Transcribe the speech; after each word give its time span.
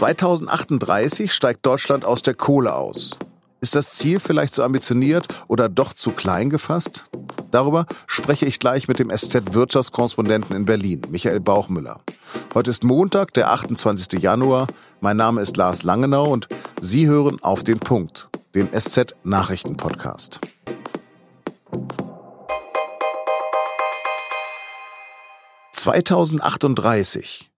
2038 0.00 1.30
steigt 1.30 1.66
Deutschland 1.66 2.06
aus 2.06 2.22
der 2.22 2.32
Kohle 2.32 2.74
aus. 2.74 3.18
Ist 3.60 3.74
das 3.74 3.92
Ziel 3.92 4.18
vielleicht 4.18 4.54
zu 4.54 4.62
ambitioniert 4.62 5.28
oder 5.46 5.68
doch 5.68 5.92
zu 5.92 6.12
klein 6.12 6.48
gefasst? 6.48 7.04
Darüber 7.50 7.84
spreche 8.06 8.46
ich 8.46 8.58
gleich 8.58 8.88
mit 8.88 8.98
dem 8.98 9.10
SZ-Wirtschaftskorrespondenten 9.14 10.56
in 10.56 10.64
Berlin, 10.64 11.02
Michael 11.10 11.40
Bauchmüller. 11.40 12.00
Heute 12.54 12.70
ist 12.70 12.82
Montag, 12.82 13.34
der 13.34 13.50
28. 13.50 14.22
Januar. 14.22 14.68
Mein 15.02 15.18
Name 15.18 15.42
ist 15.42 15.58
Lars 15.58 15.82
Langenau 15.82 16.30
und 16.30 16.48
Sie 16.80 17.06
hören 17.06 17.36
auf 17.42 17.62
den 17.62 17.78
Punkt, 17.78 18.30
den 18.54 18.70
SZ-Nachrichten-Podcast. 18.72 20.40
...2038. 25.74 27.50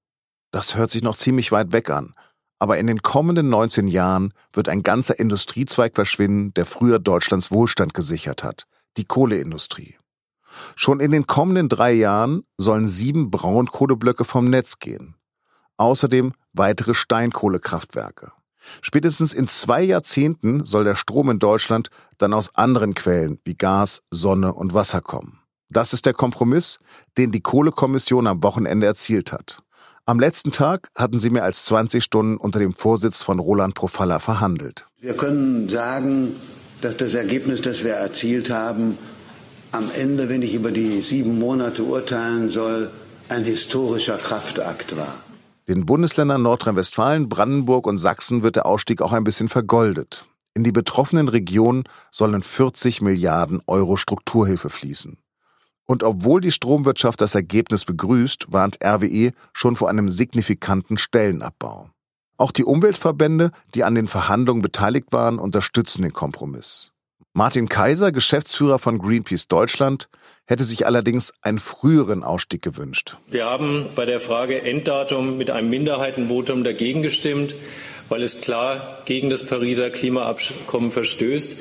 Das 0.51 0.75
hört 0.77 0.91
sich 0.91 1.03
noch 1.03 1.17
ziemlich 1.17 1.51
weit 1.53 1.73
weg 1.73 1.89
an. 1.89 2.15
Aber 2.63 2.79
in 2.79 2.87
den 2.87 3.03
kommenden 3.03 3.49
19 3.49 3.89
Jahren 3.89 4.33
wird 4.53 4.69
ein 4.69 4.85
ganzer 4.85 5.19
Industriezweig 5.19 5.97
verschwinden, 5.97 6.55
der 6.55 6.65
früher 6.65 7.01
Deutschlands 7.01 7.51
Wohlstand 7.51 7.93
gesichert 7.93 8.45
hat. 8.45 8.69
Die 8.99 9.05
Kohleindustrie. 9.05 9.97
Schon 10.77 11.01
in 11.01 11.11
den 11.11 11.27
kommenden 11.27 11.69
drei 11.69 11.91
Jahren 11.91 12.45
sollen 12.57 12.87
sieben 12.87 13.33
Braunkohleblöcke 13.33 14.25
vom 14.25 14.49
Netz 14.49 14.79
gehen. 14.79 15.17
Außerdem 15.77 16.35
weitere 16.53 16.95
Steinkohlekraftwerke. 16.95 18.31
Spätestens 18.81 19.33
in 19.33 19.49
zwei 19.49 19.83
Jahrzehnten 19.83 20.65
soll 20.65 20.85
der 20.85 20.95
Strom 20.95 21.31
in 21.31 21.41
Deutschland 21.41 21.89
dann 22.19 22.33
aus 22.33 22.55
anderen 22.55 22.95
Quellen 22.95 23.41
wie 23.45 23.57
Gas, 23.57 24.05
Sonne 24.13 24.55
und 24.55 24.73
Wasser 24.73 25.01
kommen. 25.01 25.41
Das 25.69 25.93
ist 25.93 26.07
der 26.07 26.15
Kompromiss, 26.15 26.79
den 27.19 27.33
die 27.33 27.41
Kohlekommission 27.41 28.29
am 28.29 28.41
Wochenende 28.45 28.87
erzielt 28.87 29.33
hat. 29.33 29.65
Am 30.05 30.19
letzten 30.19 30.51
Tag 30.51 30.89
hatten 30.97 31.21
sie 31.21 31.31
mehr 31.31 31.45
als 31.45 31.65
20 31.67 32.03
Stunden 32.03 32.37
unter 32.37 32.59
dem 32.59 32.73
Vorsitz 32.73 33.23
von 33.23 33.39
Roland 33.39 33.77
Profalla 33.77 34.19
verhandelt. 34.19 34.89
Wir 35.01 35.17
können 35.17 35.69
sagen, 35.69 36.35
dass 36.81 36.97
das 36.97 37.15
Ergebnis, 37.15 37.63
das 37.63 37.85
wir 37.85 37.93
erzielt 37.93 38.51
haben, 38.51 38.99
am 39.71 39.89
Ende, 39.97 40.29
wenn 40.29 40.43
ich 40.43 40.55
über 40.55 40.73
die 40.73 41.01
sieben 41.03 41.39
Monate 41.39 41.85
urteilen 41.85 42.51
soll, 42.51 42.91
ein 43.29 43.45
historischer 43.45 44.19
Kraftakt 44.19 44.97
war. 44.97 45.15
Den 45.69 45.87
Bundesländern 45.87 46.43
Nordrhein-Westfalen, 46.43 47.29
Brandenburg 47.29 47.87
und 47.87 47.99
Sachsen 47.99 48.43
wird 48.43 48.57
der 48.57 48.67
Ausstieg 48.67 49.03
auch 49.03 49.13
ein 49.13 49.23
bisschen 49.23 49.49
vergoldet. 49.49 50.27
In 50.53 50.65
die 50.65 50.73
betroffenen 50.73 51.29
Regionen 51.29 51.85
sollen 52.11 52.43
40 52.43 53.03
Milliarden 53.03 53.63
Euro 53.69 53.97
Strukturhilfe 53.97 54.69
fließen. 54.69 55.22
Und 55.87 56.03
obwohl 56.03 56.41
die 56.41 56.53
Stromwirtschaft 56.53 57.21
das 57.21 57.35
Ergebnis 57.35 57.85
begrüßt, 57.85 58.47
warnt 58.49 58.79
RWE 58.85 59.33
schon 59.53 59.77
vor 59.77 59.89
einem 59.91 60.11
signifikanten 60.11 60.97
Stellenabbau. 60.97 61.91
Auch 62.37 62.53
die 62.53 62.65
Umweltverbände, 62.65 63.53
die 63.75 63.85
an 63.85 63.95
den 63.95 64.07
Verhandlungen 64.07 64.63
beteiligt 64.63 65.13
waren, 65.13 65.39
unterstützen 65.39 66.03
den 66.03 66.13
Kompromiss. 66.13 66.93
Martin 67.35 67.69
Kaiser, 67.69 68.13
Geschäftsführer 68.13 68.79
von 68.79 68.99
Greenpeace 68.99 69.49
Deutschland, 69.49 70.11
hätte 70.47 70.65
sich 70.65 70.85
allerdings 70.85 71.33
einen 71.41 71.59
früheren 71.59 72.25
Ausstieg 72.25 72.61
gewünscht. 72.61 73.17
Wir 73.29 73.47
haben 73.47 73.87
bei 73.95 74.05
der 74.05 74.21
Frage 74.21 74.61
Enddatum 74.61 75.39
mit 75.39 75.51
einem 75.51 75.71
Minderheitenvotum 75.71 76.63
dagegen 76.63 77.03
gestimmt, 77.03 77.55
weil 78.09 78.23
es 78.23 78.41
klar 78.41 78.99
gegen 79.05 79.31
das 79.31 79.45
Pariser 79.45 79.91
Klimaabkommen 79.91 80.91
verstößt 80.91 81.53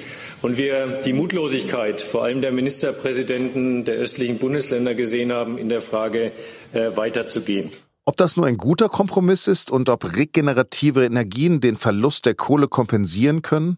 und 0.42 0.58
wir 0.58 1.02
die 1.06 1.14
Mutlosigkeit 1.14 2.02
vor 2.02 2.24
allem 2.24 2.42
der 2.42 2.52
Ministerpräsidenten 2.52 3.86
der 3.86 3.96
östlichen 3.96 4.38
Bundesländer 4.38 4.96
gesehen 4.96 5.32
haben, 5.32 5.58
in 5.58 5.70
der 5.70 5.82
Frage 5.82 6.32
äh, 6.74 6.96
weiterzugehen. 6.96 7.72
Ob 8.06 8.18
das 8.18 8.36
nur 8.36 8.48
ein 8.48 8.58
guter 8.58 8.90
Kompromiss 8.90 9.48
ist 9.48 9.70
und 9.70 9.88
ob 9.90 10.16
regenerative 10.16 11.06
Energien 11.06 11.62
den 11.62 11.78
Verlust 11.78 12.26
der 12.26 12.34
Kohle 12.34 12.68
kompensieren 12.68 13.44
können, 13.44 13.78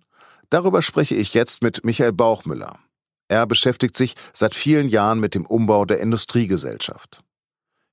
darüber 0.49 0.81
spreche 0.81 1.15
ich 1.15 1.33
jetzt 1.33 1.61
mit 1.61 1.83
Michael 1.83 2.13
Bauchmüller. 2.13 2.79
Er 3.27 3.45
beschäftigt 3.45 3.97
sich 3.97 4.15
seit 4.31 4.55
vielen 4.55 4.87
Jahren 4.87 5.19
mit 5.19 5.35
dem 5.35 5.45
Umbau 5.45 5.85
der 5.85 5.99
Industriegesellschaft. 5.99 7.21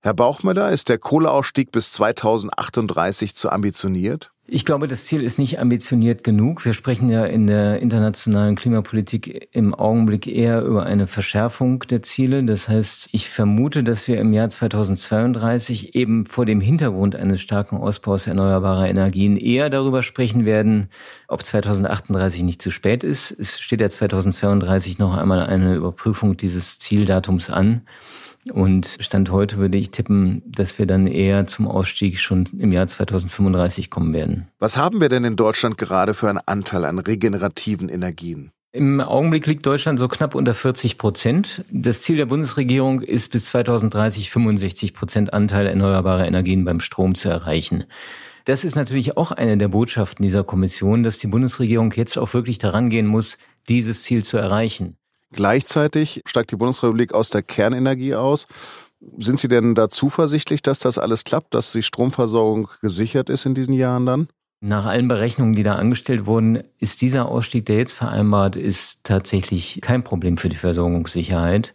Herr 0.03 0.15
Bauchmüller, 0.15 0.71
ist 0.71 0.89
der 0.89 0.97
Kohleausstieg 0.97 1.73
bis 1.73 1.93
2038 1.93 3.35
zu 3.35 3.51
ambitioniert? 3.51 4.31
Ich 4.47 4.65
glaube, 4.65 4.89
das 4.89 5.05
Ziel 5.05 5.23
ist 5.23 5.39
nicht 5.39 5.61
ambitioniert 5.61 6.25
genug. 6.25 6.65
Wir 6.65 6.73
sprechen 6.73 7.11
ja 7.11 7.27
in 7.27 7.47
der 7.47 7.81
internationalen 7.81 8.57
Klimapolitik 8.57 9.49
im 9.53 9.75
Augenblick 9.75 10.27
eher 10.27 10.63
über 10.63 10.87
eine 10.87 11.07
Verschärfung 11.07 11.81
der 11.81 12.03
Ziele. 12.03 12.43
Das 12.43 12.67
heißt, 12.69 13.11
ich 13.13 13.29
vermute, 13.29 13.85
dass 13.85 14.09
wir 14.09 14.19
im 14.19 14.33
Jahr 14.33 14.49
2032 14.49 15.95
eben 15.95 16.25
vor 16.25 16.47
dem 16.47 16.63
Hintergrund 16.63 17.15
eines 17.15 17.43
starken 17.43 17.77
Ausbaus 17.77 18.27
erneuerbarer 18.27 18.89
Energien 18.89 19.37
eher 19.37 19.69
darüber 19.69 20.03
sprechen 20.03 20.47
werden, 20.47 20.89
ob 21.29 21.45
2038 21.45 22.43
nicht 22.43 22.63
zu 22.63 22.71
spät 22.71 23.05
ist. 23.05 23.31
Es 23.39 23.61
steht 23.61 23.83
ja 23.83 23.91
2032 23.91 24.99
noch 24.99 25.15
einmal 25.15 25.43
eine 25.43 25.75
Überprüfung 25.75 26.39
dieses 26.39 26.79
Zieldatums 26.79 27.51
an. 27.51 27.83
Und 28.53 28.97
Stand 29.01 29.31
heute 29.31 29.59
würde 29.59 29.77
ich 29.77 29.91
tippen, 29.91 30.43
dass 30.47 30.79
wir 30.79 30.87
dann 30.87 31.07
eher 31.07 31.47
zum 31.47 31.69
Ausstieg 31.69 32.19
schon 32.19 32.47
im 32.59 32.73
Jahr 32.73 32.87
2035 32.87 33.91
kommen 33.91 34.15
werden. 34.15 34.49
Was 34.59 34.77
haben 34.77 35.01
wir 35.01 35.09
denn 35.09 35.25
in 35.25 35.37
Deutschland 35.37 35.77
gerade 35.77 36.15
für 36.15 36.29
einen 36.29 36.41
Anteil 36.47 36.85
an 36.85 36.99
regenerativen 36.99 37.89
Energien? 37.89 38.51
Im 38.73 39.01
Augenblick 39.01 39.47
liegt 39.47 39.67
Deutschland 39.67 39.99
so 39.99 40.07
knapp 40.07 40.37
unter 40.37 40.55
40 40.55 40.97
Prozent. 40.97 41.65
Das 41.73 42.03
Ziel 42.03 42.17
der 42.17 42.27
Bundesregierung 42.27 43.03
ist 43.03 43.33
bis 43.33 43.47
2030 43.47 44.31
65 44.31 44.95
Prozent 44.95 45.33
Anteil 45.33 45.67
erneuerbarer 45.67 46.27
Energien 46.27 46.65
beim 46.65 46.79
Strom 46.79 47.17
zu 47.17 47.29
erreichen. 47.29 47.85
Das 48.45 48.65
ist 48.65 48.77
natürlich 48.77 49.17
auch 49.17 49.33
eine 49.33 49.59
der 49.59 49.69
Botschaften 49.69 50.23
dieser 50.23 50.45
Kommission, 50.45 51.03
dass 51.03 51.19
die 51.19 51.27
Bundesregierung 51.27 51.93
jetzt 51.93 52.17
auch 52.17 52.33
wirklich 52.33 52.59
daran 52.59 52.91
gehen 52.91 53.07
muss, 53.07 53.39
dieses 53.69 54.05
Ziel 54.05 54.25
zu 54.25 54.39
erreichen. 54.39 54.97
Gleichzeitig 55.33 56.23
steigt 56.27 56.51
die 56.51 56.57
Bundesrepublik 56.57 57.13
aus 57.13 57.31
der 57.31 57.43
Kernenergie 57.43 58.15
aus. 58.15 58.47
Sind 59.19 59.41
Sie 59.41 59.49
denn 59.49 59.75
da 59.75 59.89
zuversichtlich, 59.89 60.63
dass 60.63 60.79
das 60.79 60.99
alles 60.99 61.25
klappt, 61.25 61.55
dass 61.55 61.73
die 61.73 61.83
Stromversorgung 61.83 62.69
gesichert 62.83 63.31
ist 63.31 63.47
in 63.47 63.55
diesen 63.55 63.75
Jahren 63.75 64.07
dann? 64.07 64.29
Nach 64.63 64.85
allen 64.85 65.09
Berechnungen, 65.09 65.55
die 65.55 65.63
da 65.63 65.77
angestellt 65.77 66.27
wurden, 66.27 66.63
ist 66.79 67.01
dieser 67.01 67.27
Ausstieg, 67.29 67.65
der 67.65 67.79
jetzt 67.79 67.95
vereinbart 67.95 68.57
ist, 68.57 69.05
tatsächlich 69.05 69.81
kein 69.81 70.05
Problem 70.05 70.37
für 70.37 70.51
die 70.51 70.57
Versorgungssicherheit. 70.57 71.73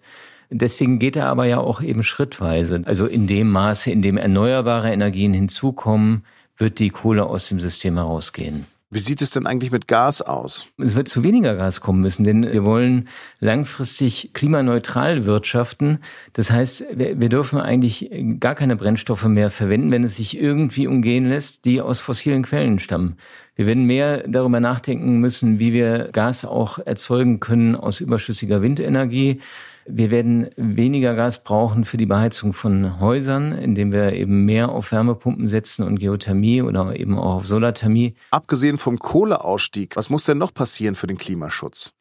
Deswegen 0.52 1.00
geht 1.00 1.16
er 1.16 1.28
aber 1.28 1.46
ja 1.46 1.60
auch 1.60 1.82
eben 1.82 2.04
schrittweise. 2.04 2.84
Also 2.86 3.08
in 3.08 3.26
dem 3.26 3.50
Maße, 3.50 3.90
in 3.90 4.04
dem 4.04 4.18
erneuerbare 4.18 4.92
Energien 4.92 5.34
hinzukommen, 5.34 6.26
wird 6.58 6.78
die 6.78 6.92
Kohle 6.92 7.26
aus 7.26 7.48
dem 7.48 7.60
System 7.60 7.96
herausgehen. 7.96 8.68
Wie 8.92 9.00
sieht 9.00 9.24
es 9.24 9.32
denn 9.32 9.48
eigentlich 9.48 9.72
mit 9.72 9.88
Gas 9.88 10.22
aus? 10.22 10.68
Es 10.78 10.96
wird 10.96 11.08
zu 11.08 11.24
weniger 11.24 11.56
Gas 11.56 11.82
kommen 11.82 12.02
müssen, 12.02 12.24
denn 12.24 12.44
wir 12.44 12.64
wollen 12.64 13.10
langfristig 13.40 14.30
klimaneutral 14.34 15.26
wirtschaften. 15.26 15.98
Das 16.34 16.52
heißt, 16.52 16.86
wir 16.96 17.30
dürfen 17.30 17.60
eigentlich 17.60 18.12
gar 18.40 18.54
keine 18.54 18.76
Brennstoffe 18.76 19.26
mehr 19.26 19.50
verwenden, 19.50 19.90
wenn 19.90 20.04
es 20.04 20.18
sich 20.18 20.40
irgendwie 20.40 20.86
umgehen 20.86 21.28
lässt, 21.28 21.66
die 21.66 21.82
aus 21.82 22.00
fossilen 22.00 22.44
Quellen 22.44 22.78
stammen. 22.78 23.18
Wir 23.56 23.66
werden 23.66 23.86
mehr 23.86 24.24
darüber 24.28 24.60
nachdenken 24.60 25.18
müssen, 25.20 25.58
wie 25.58 25.74
wir 25.74 26.10
Gas 26.12 26.46
auch 26.46 26.78
erzeugen 26.78 27.40
können 27.40 27.76
aus 27.76 28.02
überschüssiger 28.02 28.62
Windenergie. 28.62 29.40
Wir 29.88 30.10
werden 30.10 30.50
weniger 30.58 31.14
Gas 31.14 31.44
brauchen 31.44 31.84
für 31.84 31.98
die 31.98 32.08
Beheizung 32.08 32.54
von 32.54 33.00
Häusern, 33.00 33.52
indem 33.52 33.92
wir 33.92 34.14
eben 34.14 34.46
mehr 34.46 34.70
auf 34.70 34.92
Wärmepumpen 34.92 35.46
setzen 35.46 35.84
und 35.84 36.00
Geothermie 36.00 36.64
oder 36.64 37.00
eben 37.00 37.20
auch 37.20 37.36
auf 37.36 37.48
Solarthermie. 37.48 38.16
Abgesehen 38.32 38.80
vom 38.80 38.98
Kohleausstieg, 38.98 39.96
was 39.96 40.10
muss 40.10 40.26
denn 40.26 40.40
noch 40.40 40.54
passieren 40.54 40.96
für 40.96 41.06
den 41.06 41.20
Klimaschutz? 41.20 41.94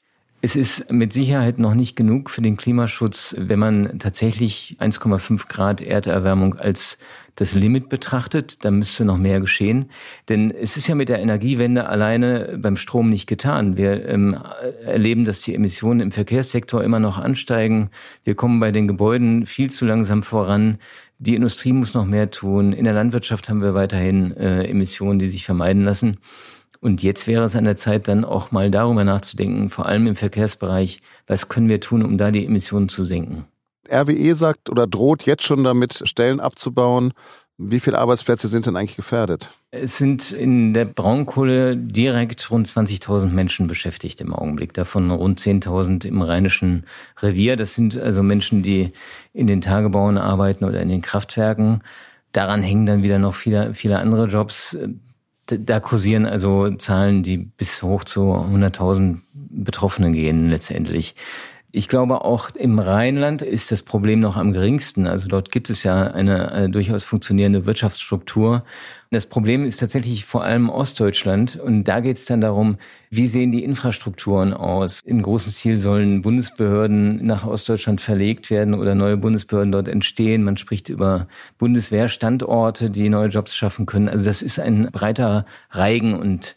Es 0.44 0.56
ist 0.56 0.92
mit 0.92 1.14
Sicherheit 1.14 1.58
noch 1.58 1.72
nicht 1.72 1.96
genug 1.96 2.28
für 2.28 2.42
den 2.42 2.58
Klimaschutz, 2.58 3.34
wenn 3.38 3.58
man 3.58 3.98
tatsächlich 3.98 4.76
1,5 4.78 5.48
Grad 5.48 5.80
Erderwärmung 5.80 6.58
als 6.58 6.98
das 7.34 7.54
Limit 7.54 7.88
betrachtet. 7.88 8.62
Da 8.62 8.70
müsste 8.70 9.06
noch 9.06 9.16
mehr 9.16 9.40
geschehen. 9.40 9.86
Denn 10.28 10.50
es 10.50 10.76
ist 10.76 10.86
ja 10.86 10.96
mit 10.96 11.08
der 11.08 11.20
Energiewende 11.20 11.88
alleine 11.88 12.58
beim 12.60 12.76
Strom 12.76 13.08
nicht 13.08 13.26
getan. 13.26 13.78
Wir 13.78 14.06
ähm, 14.06 14.36
erleben, 14.84 15.24
dass 15.24 15.40
die 15.40 15.54
Emissionen 15.54 16.00
im 16.00 16.12
Verkehrssektor 16.12 16.84
immer 16.84 17.00
noch 17.00 17.16
ansteigen. 17.16 17.88
Wir 18.22 18.34
kommen 18.34 18.60
bei 18.60 18.70
den 18.70 18.86
Gebäuden 18.86 19.46
viel 19.46 19.70
zu 19.70 19.86
langsam 19.86 20.22
voran. 20.22 20.76
Die 21.18 21.36
Industrie 21.36 21.72
muss 21.72 21.94
noch 21.94 22.04
mehr 22.04 22.30
tun. 22.30 22.74
In 22.74 22.84
der 22.84 22.92
Landwirtschaft 22.92 23.48
haben 23.48 23.62
wir 23.62 23.72
weiterhin 23.72 24.36
äh, 24.36 24.64
Emissionen, 24.64 25.18
die 25.18 25.26
sich 25.26 25.46
vermeiden 25.46 25.84
lassen. 25.84 26.18
Und 26.84 27.02
jetzt 27.02 27.26
wäre 27.26 27.44
es 27.44 27.56
an 27.56 27.64
der 27.64 27.76
Zeit, 27.76 28.08
dann 28.08 28.26
auch 28.26 28.52
mal 28.52 28.70
darüber 28.70 29.04
nachzudenken, 29.04 29.70
vor 29.70 29.86
allem 29.86 30.06
im 30.06 30.16
Verkehrsbereich, 30.16 31.00
was 31.26 31.48
können 31.48 31.70
wir 31.70 31.80
tun, 31.80 32.02
um 32.02 32.18
da 32.18 32.30
die 32.30 32.44
Emissionen 32.44 32.90
zu 32.90 33.04
senken. 33.04 33.46
RWE 33.90 34.34
sagt 34.34 34.68
oder 34.68 34.86
droht 34.86 35.22
jetzt 35.22 35.44
schon 35.44 35.64
damit, 35.64 36.02
Stellen 36.04 36.40
abzubauen. 36.40 37.14
Wie 37.56 37.80
viele 37.80 37.98
Arbeitsplätze 37.98 38.48
sind 38.48 38.66
denn 38.66 38.76
eigentlich 38.76 38.96
gefährdet? 38.96 39.48
Es 39.70 39.96
sind 39.96 40.30
in 40.30 40.74
der 40.74 40.84
Braunkohle 40.84 41.74
direkt 41.74 42.50
rund 42.50 42.68
20.000 42.68 43.28
Menschen 43.28 43.66
beschäftigt 43.66 44.20
im 44.20 44.34
Augenblick, 44.34 44.74
davon 44.74 45.10
rund 45.10 45.40
10.000 45.40 46.06
im 46.06 46.20
Rheinischen 46.20 46.84
Revier. 47.22 47.56
Das 47.56 47.74
sind 47.74 47.96
also 47.96 48.22
Menschen, 48.22 48.62
die 48.62 48.92
in 49.32 49.46
den 49.46 49.62
Tagebauen 49.62 50.18
arbeiten 50.18 50.66
oder 50.66 50.82
in 50.82 50.90
den 50.90 51.00
Kraftwerken. 51.00 51.80
Daran 52.32 52.62
hängen 52.62 52.84
dann 52.84 53.02
wieder 53.02 53.18
noch 53.18 53.34
viele, 53.34 53.72
viele 53.72 54.00
andere 54.00 54.26
Jobs 54.26 54.76
Da 55.46 55.80
kursieren 55.80 56.24
also 56.26 56.70
Zahlen, 56.76 57.22
die 57.22 57.36
bis 57.36 57.82
hoch 57.82 58.04
zu 58.04 58.32
100.000 58.32 59.18
Betroffene 59.32 60.10
gehen 60.12 60.48
letztendlich. 60.48 61.14
Ich 61.76 61.88
glaube, 61.88 62.24
auch 62.24 62.50
im 62.54 62.78
Rheinland 62.78 63.42
ist 63.42 63.72
das 63.72 63.82
Problem 63.82 64.20
noch 64.20 64.36
am 64.36 64.52
geringsten. 64.52 65.08
Also 65.08 65.26
dort 65.26 65.50
gibt 65.50 65.70
es 65.70 65.82
ja 65.82 66.04
eine, 66.04 66.52
eine, 66.52 66.70
durchaus 66.70 67.02
funktionierende 67.02 67.66
Wirtschaftsstruktur. 67.66 68.62
Das 69.10 69.26
Problem 69.26 69.64
ist 69.64 69.78
tatsächlich 69.78 70.24
vor 70.24 70.44
allem 70.44 70.70
Ostdeutschland. 70.70 71.56
Und 71.56 71.82
da 71.82 71.98
geht 71.98 72.16
es 72.16 72.26
dann 72.26 72.40
darum, 72.40 72.76
wie 73.10 73.26
sehen 73.26 73.50
die 73.50 73.64
Infrastrukturen 73.64 74.54
aus? 74.54 75.00
Im 75.04 75.20
großen 75.20 75.50
Ziel 75.50 75.76
sollen 75.76 76.22
Bundesbehörden 76.22 77.26
nach 77.26 77.44
Ostdeutschland 77.44 78.00
verlegt 78.00 78.50
werden 78.50 78.74
oder 78.74 78.94
neue 78.94 79.16
Bundesbehörden 79.16 79.72
dort 79.72 79.88
entstehen. 79.88 80.44
Man 80.44 80.56
spricht 80.56 80.88
über 80.88 81.26
Bundeswehrstandorte, 81.58 82.88
die 82.88 83.08
neue 83.08 83.30
Jobs 83.30 83.56
schaffen 83.56 83.84
können. 83.84 84.08
Also 84.08 84.26
das 84.26 84.42
ist 84.42 84.60
ein 84.60 84.90
breiter 84.92 85.44
Reigen 85.72 86.14
und 86.14 86.54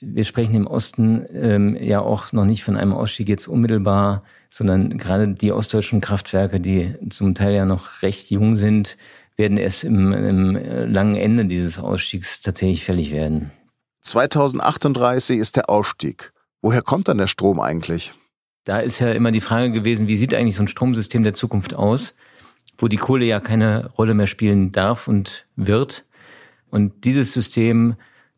wir 0.00 0.24
sprechen 0.24 0.54
im 0.54 0.66
Osten 0.66 1.26
ähm, 1.32 1.76
ja 1.80 2.00
auch 2.00 2.32
noch 2.32 2.44
nicht 2.44 2.64
von 2.64 2.76
einem 2.76 2.92
Ausstieg 2.92 3.28
jetzt 3.28 3.48
unmittelbar 3.48 4.22
sondern 4.48 4.96
gerade 4.96 5.28
die 5.28 5.52
ostdeutschen 5.52 6.00
Kraftwerke, 6.00 6.60
die 6.60 6.94
zum 7.10 7.34
Teil 7.34 7.54
ja 7.54 7.64
noch 7.64 8.02
recht 8.02 8.30
jung 8.30 8.56
sind, 8.56 8.96
werden 9.36 9.58
erst 9.58 9.84
im, 9.84 10.12
im 10.12 10.56
langen 10.90 11.16
Ende 11.16 11.44
dieses 11.44 11.78
Ausstiegs 11.78 12.40
tatsächlich 12.40 12.84
fällig 12.84 13.12
werden. 13.12 13.50
2038 14.02 15.38
ist 15.38 15.56
der 15.56 15.68
Ausstieg. 15.68 16.32
Woher 16.62 16.82
kommt 16.82 17.08
dann 17.08 17.18
der 17.18 17.26
Strom 17.26 17.60
eigentlich? 17.60 18.12
Da 18.64 18.78
ist 18.78 18.98
ja 18.98 19.10
immer 19.10 19.30
die 19.30 19.40
Frage 19.40 19.70
gewesen, 19.72 20.08
wie 20.08 20.16
sieht 20.16 20.32
eigentlich 20.32 20.56
so 20.56 20.62
ein 20.62 20.68
Stromsystem 20.68 21.22
der 21.22 21.34
Zukunft 21.34 21.74
aus, 21.74 22.16
wo 22.78 22.88
die 22.88 22.96
Kohle 22.96 23.26
ja 23.26 23.40
keine 23.40 23.90
Rolle 23.98 24.14
mehr 24.14 24.26
spielen 24.26 24.72
darf 24.72 25.06
und 25.06 25.46
wird. 25.54 26.04
Und 26.70 27.04
dieses 27.04 27.32
System 27.34 27.96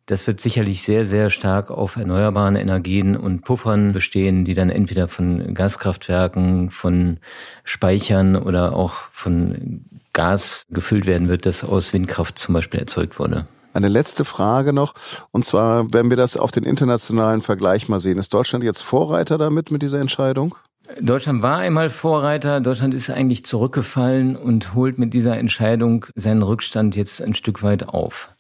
das 0.09 0.27
wird 0.27 0.41
sicherlich 0.41 0.83
sehr, 0.83 1.05
sehr 1.05 1.29
stark 1.29 1.71
auf 1.71 1.97
erneuerbaren 1.97 2.57
Energien 2.57 3.15
und 3.15 3.45
Puffern 3.45 3.93
bestehen, 3.93 4.47
die 4.47 4.55
dann 4.55 4.71
entweder 4.71 5.07
von 5.07 5.53
Gaskraftwerken, 5.53 6.71
von 6.71 7.19
Speichern 7.63 8.35
oder 8.35 8.75
auch 8.75 8.95
von 9.13 9.85
Gas 10.15 10.65
gefüllt 10.71 11.05
werden 11.05 11.29
wird, 11.29 11.45
das 11.45 11.63
aus 11.63 11.93
Windkraft 11.93 12.39
zum 12.39 12.55
Beispiel 12.55 12.81
erzeugt 12.81 13.19
wurde. 13.19 13.47
Eine 13.75 13.89
letzte 13.89 14.25
Frage 14.25 14.73
noch, 14.73 14.95
und 15.31 15.45
zwar, 15.45 15.93
wenn 15.93 16.09
wir 16.09 16.17
das 16.17 16.39
auf 16.39 16.53
den 16.53 16.65
internationalen 16.65 17.43
Vergleich 17.43 17.91
mal 17.91 18.01
sehen, 18.01 18.17
ist 18.17 18.33
Deutschland 18.33 18.65
jetzt 18.65 18.81
Vorreiter 18.81 19.37
damit 19.37 19.71
mit 19.71 19.83
dieser 19.83 20.01
Entscheidung? 20.01 20.55
Deutschland 21.03 21.43
war 21.43 21.59
einmal 21.59 21.91
Vorreiter. 21.91 22.63
Deutschland 22.63 22.95
ist 22.95 23.11
eigentlich 23.11 23.45
zurückgefallen 23.45 24.37
und 24.37 24.75
holt 24.75 24.97
mit 24.97 25.13
dieser 25.13 25.37
Entscheidung 25.37 26.07
seinen 26.15 26.41
Rückstand 26.41 26.97
jetzt 26.97 27.23
ein 27.23 27.35
Stück 27.35 27.63
weit 27.63 27.91
auf 27.91 28.31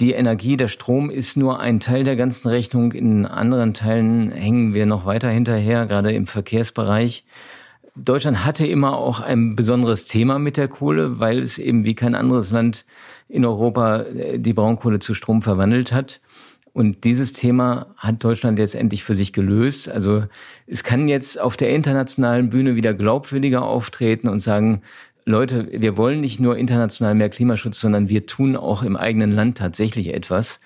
die 0.00 0.12
Energie, 0.12 0.56
der 0.56 0.68
Strom 0.68 1.10
ist 1.10 1.36
nur 1.36 1.58
ein 1.60 1.80
Teil 1.80 2.04
der 2.04 2.16
ganzen 2.16 2.48
Rechnung. 2.48 2.92
In 2.92 3.26
anderen 3.26 3.74
Teilen 3.74 4.30
hängen 4.30 4.74
wir 4.74 4.86
noch 4.86 5.06
weiter 5.06 5.28
hinterher, 5.28 5.86
gerade 5.86 6.12
im 6.12 6.26
Verkehrsbereich. 6.26 7.24
Deutschland 7.96 8.44
hatte 8.44 8.64
immer 8.64 8.96
auch 8.96 9.18
ein 9.18 9.56
besonderes 9.56 10.06
Thema 10.06 10.38
mit 10.38 10.56
der 10.56 10.68
Kohle, 10.68 11.18
weil 11.18 11.40
es 11.42 11.58
eben 11.58 11.84
wie 11.84 11.96
kein 11.96 12.14
anderes 12.14 12.52
Land 12.52 12.84
in 13.28 13.44
Europa 13.44 14.02
äh, 14.02 14.38
die 14.38 14.52
Braunkohle 14.52 15.00
zu 15.00 15.14
Strom 15.14 15.42
verwandelt 15.42 15.90
hat. 15.90 16.20
Und 16.72 17.02
dieses 17.02 17.32
Thema 17.32 17.86
hat 17.96 18.22
Deutschland 18.22 18.60
jetzt 18.60 18.76
endlich 18.76 19.02
für 19.02 19.14
sich 19.14 19.32
gelöst. 19.32 19.88
Also 19.88 20.22
es 20.68 20.84
kann 20.84 21.08
jetzt 21.08 21.40
auf 21.40 21.56
der 21.56 21.70
internationalen 21.70 22.50
Bühne 22.50 22.76
wieder 22.76 22.94
glaubwürdiger 22.94 23.62
auftreten 23.62 24.28
und 24.28 24.38
sagen, 24.38 24.82
Leute, 25.28 25.68
wir 25.70 25.98
wollen 25.98 26.20
nicht 26.20 26.40
nur 26.40 26.56
international 26.56 27.14
mehr 27.14 27.28
Klimaschutz, 27.28 27.78
sondern 27.78 28.08
wir 28.08 28.24
tun 28.24 28.56
auch 28.56 28.82
im 28.82 28.96
eigenen 28.96 29.30
Land 29.30 29.58
tatsächlich 29.58 30.14
etwas. 30.14 30.58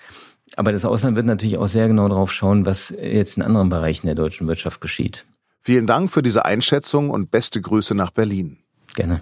Aber 0.55 0.71
das 0.71 0.85
Ausland 0.85 1.17
wird 1.17 1.25
natürlich 1.25 1.57
auch 1.57 1.67
sehr 1.67 1.89
genau 1.89 2.07
darauf 2.07 2.31
schauen, 2.31 2.65
was 2.65 2.89
jetzt 2.89 3.35
in 3.35 3.43
anderen 3.43 3.67
Bereichen 3.67 4.07
der 4.07 4.15
deutschen 4.15 4.47
Wirtschaft 4.47 4.79
geschieht. 4.79 5.25
Vielen 5.59 5.85
Dank 5.85 6.11
für 6.11 6.23
diese 6.23 6.45
Einschätzung 6.45 7.09
und 7.09 7.29
beste 7.29 7.59
Grüße 7.59 7.93
nach 7.93 8.11
Berlin. 8.11 8.57
Gerne. 8.95 9.21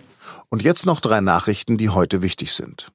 Und 0.50 0.62
jetzt 0.62 0.86
noch 0.86 1.00
drei 1.00 1.22
Nachrichten, 1.22 1.80
die 1.80 1.90
heute 1.90 2.22
wichtig 2.22 2.54
sind. 2.54 2.92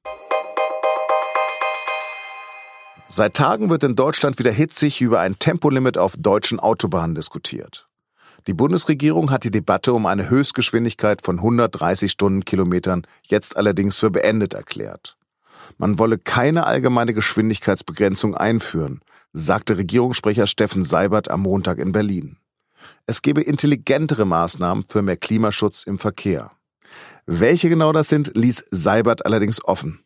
Seit 3.08 3.34
Tagen 3.34 3.70
wird 3.70 3.82
in 3.82 3.96
Deutschland 3.96 4.38
wieder 4.38 4.52
hitzig 4.52 5.00
über 5.00 5.18
ein 5.18 5.40
Tempolimit 5.40 5.98
auf 5.98 6.14
deutschen 6.16 6.60
Autobahnen 6.60 7.16
diskutiert. 7.16 7.85
Die 8.46 8.54
Bundesregierung 8.54 9.30
hat 9.32 9.42
die 9.42 9.50
Debatte 9.50 9.92
um 9.92 10.06
eine 10.06 10.30
Höchstgeschwindigkeit 10.30 11.22
von 11.22 11.38
130 11.38 12.12
Stundenkilometern 12.12 13.06
jetzt 13.24 13.56
allerdings 13.56 13.96
für 13.96 14.10
beendet 14.10 14.54
erklärt. 14.54 15.16
Man 15.78 15.98
wolle 15.98 16.18
keine 16.18 16.64
allgemeine 16.64 17.12
Geschwindigkeitsbegrenzung 17.12 18.36
einführen, 18.36 19.00
sagte 19.32 19.76
Regierungssprecher 19.76 20.46
Steffen 20.46 20.84
Seibert 20.84 21.28
am 21.28 21.42
Montag 21.42 21.78
in 21.78 21.90
Berlin. 21.90 22.38
Es 23.06 23.20
gebe 23.20 23.42
intelligentere 23.42 24.24
Maßnahmen 24.24 24.84
für 24.88 25.02
mehr 25.02 25.16
Klimaschutz 25.16 25.82
im 25.82 25.98
Verkehr. 25.98 26.52
Welche 27.26 27.68
genau 27.68 27.92
das 27.92 28.08
sind, 28.08 28.36
ließ 28.36 28.64
Seibert 28.70 29.26
allerdings 29.26 29.64
offen. 29.64 30.04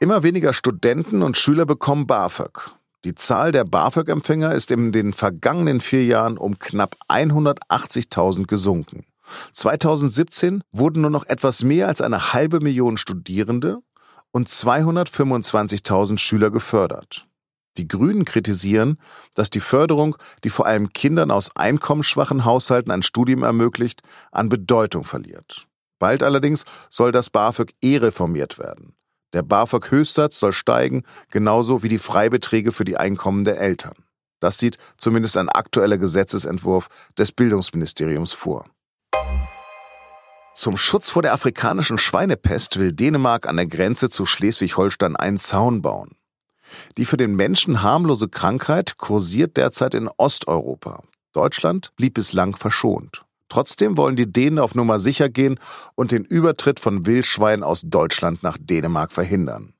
Immer 0.00 0.22
weniger 0.22 0.54
Studenten 0.54 1.22
und 1.22 1.36
Schüler 1.36 1.66
bekommen 1.66 2.06
BAföG. 2.06 2.77
Die 3.04 3.14
Zahl 3.14 3.52
der 3.52 3.64
BAföG-Empfänger 3.64 4.54
ist 4.54 4.70
in 4.72 4.90
den 4.90 5.12
vergangenen 5.12 5.80
vier 5.80 6.04
Jahren 6.04 6.36
um 6.36 6.58
knapp 6.58 6.96
180.000 7.08 8.46
gesunken. 8.46 9.06
2017 9.52 10.62
wurden 10.72 11.02
nur 11.02 11.10
noch 11.10 11.24
etwas 11.26 11.62
mehr 11.62 11.86
als 11.86 12.00
eine 12.00 12.32
halbe 12.32 12.60
Million 12.60 12.96
Studierende 12.96 13.78
und 14.32 14.48
225.000 14.48 16.18
Schüler 16.18 16.50
gefördert. 16.50 17.28
Die 17.76 17.86
Grünen 17.86 18.24
kritisieren, 18.24 18.98
dass 19.34 19.50
die 19.50 19.60
Förderung, 19.60 20.16
die 20.42 20.50
vor 20.50 20.66
allem 20.66 20.92
Kindern 20.92 21.30
aus 21.30 21.54
einkommensschwachen 21.54 22.44
Haushalten 22.44 22.90
ein 22.90 23.04
Studium 23.04 23.44
ermöglicht, 23.44 24.02
an 24.32 24.48
Bedeutung 24.48 25.04
verliert. 25.04 25.68
Bald 26.00 26.24
allerdings 26.24 26.64
soll 26.90 27.12
das 27.12 27.30
BAföG 27.30 27.74
eh 27.80 27.98
reformiert 27.98 28.58
werden. 28.58 28.97
Der 29.32 29.42
BAföG-Höchstsatz 29.42 30.38
soll 30.38 30.52
steigen, 30.52 31.02
genauso 31.30 31.82
wie 31.82 31.88
die 31.88 31.98
Freibeträge 31.98 32.72
für 32.72 32.84
die 32.84 32.96
Einkommen 32.96 33.44
der 33.44 33.60
Eltern. 33.60 33.94
Das 34.40 34.58
sieht 34.58 34.78
zumindest 34.96 35.36
ein 35.36 35.48
aktueller 35.48 35.98
Gesetzesentwurf 35.98 36.88
des 37.18 37.32
Bildungsministeriums 37.32 38.32
vor. 38.32 38.66
Zum 40.54 40.76
Schutz 40.76 41.10
vor 41.10 41.22
der 41.22 41.34
afrikanischen 41.34 41.98
Schweinepest 41.98 42.78
will 42.78 42.92
Dänemark 42.92 43.46
an 43.46 43.56
der 43.56 43.66
Grenze 43.66 44.10
zu 44.10 44.26
Schleswig-Holstein 44.26 45.14
einen 45.14 45.38
Zaun 45.38 45.82
bauen. 45.82 46.10
Die 46.96 47.04
für 47.04 47.16
den 47.16 47.36
Menschen 47.36 47.82
harmlose 47.82 48.28
Krankheit 48.28 48.98
kursiert 48.98 49.56
derzeit 49.56 49.94
in 49.94 50.08
Osteuropa. 50.16 51.02
Deutschland 51.32 51.92
blieb 51.96 52.14
bislang 52.14 52.56
verschont. 52.56 53.24
Trotzdem 53.48 53.96
wollen 53.96 54.16
die 54.16 54.30
Dänen 54.30 54.58
auf 54.58 54.74
Nummer 54.74 54.98
sicher 54.98 55.28
gehen 55.28 55.58
und 55.94 56.12
den 56.12 56.24
Übertritt 56.24 56.80
von 56.80 57.06
Wildschweinen 57.06 57.64
aus 57.64 57.82
Deutschland 57.84 58.42
nach 58.42 58.58
Dänemark 58.60 59.12
verhindern. 59.12 59.74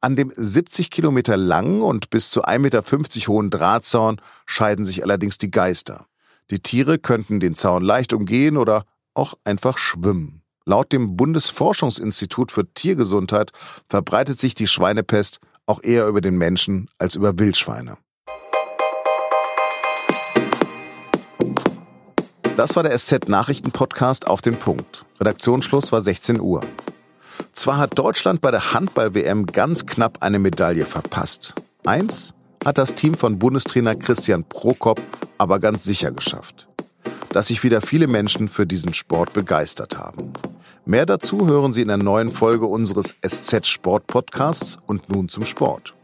An 0.00 0.16
dem 0.16 0.32
70 0.36 0.90
Kilometer 0.90 1.36
langen 1.36 1.80
und 1.80 2.10
bis 2.10 2.30
zu 2.30 2.44
1,50 2.44 2.58
Meter 2.58 2.82
hohen 3.28 3.50
Drahtzaun 3.50 4.20
scheiden 4.44 4.84
sich 4.84 5.02
allerdings 5.02 5.38
die 5.38 5.50
Geister. 5.50 6.06
Die 6.50 6.60
Tiere 6.60 6.98
könnten 6.98 7.40
den 7.40 7.54
Zaun 7.54 7.82
leicht 7.82 8.12
umgehen 8.12 8.58
oder 8.58 8.84
auch 9.14 9.34
einfach 9.44 9.78
schwimmen. 9.78 10.42
Laut 10.66 10.92
dem 10.92 11.16
Bundesforschungsinstitut 11.16 12.52
für 12.52 12.72
Tiergesundheit 12.72 13.52
verbreitet 13.88 14.38
sich 14.40 14.54
die 14.54 14.66
Schweinepest 14.66 15.40
auch 15.66 15.82
eher 15.82 16.06
über 16.06 16.20
den 16.20 16.36
Menschen 16.36 16.88
als 16.98 17.16
über 17.16 17.38
Wildschweine. 17.38 17.96
Das 22.56 22.76
war 22.76 22.84
der 22.84 22.96
SZ-Nachrichten-Podcast 22.96 24.28
auf 24.28 24.40
den 24.40 24.56
Punkt. 24.56 25.04
Redaktionsschluss 25.18 25.90
war 25.90 26.00
16 26.00 26.40
Uhr. 26.40 26.60
Zwar 27.52 27.78
hat 27.78 27.98
Deutschland 27.98 28.42
bei 28.42 28.52
der 28.52 28.72
Handball-WM 28.72 29.46
ganz 29.46 29.86
knapp 29.86 30.18
eine 30.20 30.38
Medaille 30.38 30.86
verpasst. 30.86 31.54
Eins 31.84 32.32
hat 32.64 32.78
das 32.78 32.94
Team 32.94 33.14
von 33.14 33.40
Bundestrainer 33.40 33.96
Christian 33.96 34.44
Prokop 34.44 35.02
aber 35.36 35.58
ganz 35.58 35.82
sicher 35.82 36.12
geschafft. 36.12 36.68
Dass 37.30 37.48
sich 37.48 37.64
wieder 37.64 37.80
viele 37.80 38.06
Menschen 38.06 38.48
für 38.48 38.68
diesen 38.68 38.94
Sport 38.94 39.32
begeistert 39.32 39.98
haben. 39.98 40.32
Mehr 40.84 41.06
dazu 41.06 41.48
hören 41.48 41.72
Sie 41.72 41.82
in 41.82 41.88
der 41.88 41.96
neuen 41.96 42.30
Folge 42.30 42.66
unseres 42.66 43.16
SZ 43.26 43.66
Sport 43.66 44.06
Podcasts 44.06 44.78
und 44.86 45.08
nun 45.08 45.28
zum 45.28 45.44
Sport. 45.44 45.94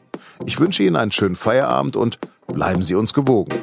Ich 0.45 0.59
wünsche 0.59 0.83
Ihnen 0.83 0.97
einen 0.97 1.13
schönen 1.13 1.37
Feierabend 1.37 1.97
und 1.97 2.19
bleiben 2.49 2.83
Sie 2.83 2.97
uns 2.97 3.15
gewogen. 3.15 3.55